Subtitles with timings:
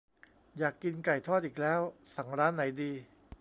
[0.57, 1.79] อยากกินไก่ทอดอีกแล้ว
[2.15, 2.91] สั่งร้านไหนดี